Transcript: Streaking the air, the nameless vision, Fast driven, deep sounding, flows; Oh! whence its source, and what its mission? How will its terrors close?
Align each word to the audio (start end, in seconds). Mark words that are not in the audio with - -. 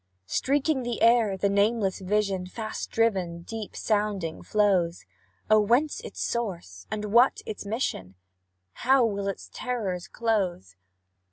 Streaking 0.25 0.81
the 0.81 0.99
air, 1.03 1.37
the 1.37 1.47
nameless 1.47 1.99
vision, 1.99 2.47
Fast 2.47 2.89
driven, 2.89 3.43
deep 3.43 3.75
sounding, 3.75 4.41
flows; 4.41 5.05
Oh! 5.47 5.59
whence 5.59 5.99
its 6.01 6.19
source, 6.19 6.87
and 6.89 7.05
what 7.13 7.43
its 7.45 7.67
mission? 7.67 8.15
How 8.81 9.05
will 9.05 9.27
its 9.27 9.51
terrors 9.53 10.07
close? 10.07 10.75